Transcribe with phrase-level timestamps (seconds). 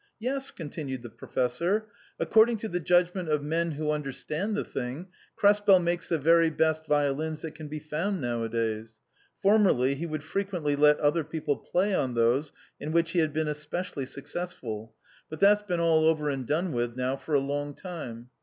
[0.19, 1.85] "Yes," continued the Professor,"
[2.19, 6.87] according to the judgment of men who understand the thing, Krespel makes the very best
[6.87, 8.97] violins that can be found nowadays;
[9.43, 13.47] formerly he would frequently let other people play on those in which he had been
[13.47, 14.95] especially successful,
[15.29, 18.31] but that's been all over and done with now for a long time.